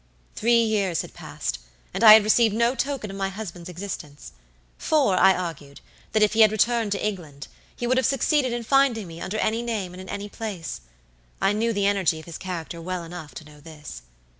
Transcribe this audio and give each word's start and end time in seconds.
"Three 0.33 0.63
years 0.63 1.03
had 1.03 1.13
passed, 1.13 1.59
and 1.93 2.03
I 2.03 2.13
had 2.13 2.23
received 2.23 2.55
no 2.55 2.73
token 2.73 3.11
of 3.11 3.17
my 3.17 3.29
husband's 3.29 3.69
existence; 3.69 4.31
for, 4.79 5.15
I 5.15 5.35
argued, 5.35 5.79
that 6.13 6.23
if 6.23 6.33
he 6.33 6.41
had 6.41 6.51
returned 6.51 6.91
to 6.93 7.05
England, 7.05 7.47
he 7.75 7.85
would 7.85 7.97
have 7.97 8.05
succeeded 8.07 8.51
in 8.51 8.63
finding 8.63 9.05
me 9.05 9.21
under 9.21 9.37
any 9.37 9.61
name 9.61 9.93
and 9.93 10.01
in 10.01 10.09
any 10.09 10.27
place. 10.27 10.81
I 11.39 11.53
knew 11.53 11.71
the 11.71 11.85
energy 11.85 12.17
of 12.19 12.25
his 12.25 12.39
character 12.39 12.81
well 12.81 13.03
enough 13.03 13.35
to 13.35 13.43
know 13.45 13.59
this. 13.59 14.01